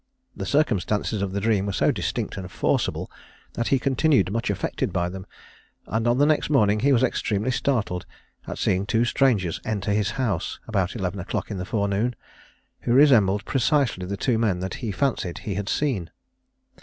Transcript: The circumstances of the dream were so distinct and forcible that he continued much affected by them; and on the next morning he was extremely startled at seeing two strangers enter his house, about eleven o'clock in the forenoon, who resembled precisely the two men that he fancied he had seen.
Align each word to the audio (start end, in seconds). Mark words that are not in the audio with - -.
The 0.35 0.47
circumstances 0.47 1.21
of 1.21 1.31
the 1.31 1.39
dream 1.39 1.67
were 1.67 1.71
so 1.71 1.91
distinct 1.91 2.35
and 2.35 2.51
forcible 2.51 3.11
that 3.53 3.67
he 3.67 3.77
continued 3.77 4.31
much 4.31 4.49
affected 4.49 4.91
by 4.91 5.09
them; 5.09 5.27
and 5.85 6.07
on 6.07 6.17
the 6.17 6.25
next 6.25 6.49
morning 6.49 6.79
he 6.79 6.91
was 6.91 7.03
extremely 7.03 7.51
startled 7.51 8.07
at 8.47 8.57
seeing 8.57 8.87
two 8.87 9.05
strangers 9.05 9.61
enter 9.63 9.91
his 9.91 10.09
house, 10.17 10.59
about 10.67 10.95
eleven 10.95 11.19
o'clock 11.19 11.51
in 11.51 11.57
the 11.59 11.65
forenoon, 11.65 12.15
who 12.79 12.93
resembled 12.93 13.45
precisely 13.45 14.07
the 14.07 14.17
two 14.17 14.39
men 14.39 14.59
that 14.59 14.73
he 14.81 14.91
fancied 14.91 15.37
he 15.37 15.53
had 15.53 15.69
seen. 15.69 16.09